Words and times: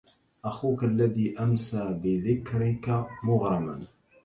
أخوك 0.45 0.83
الذي 0.83 1.39
أمسى 1.39 1.99
بذكرك 2.03 3.07
مغرما 3.23 3.85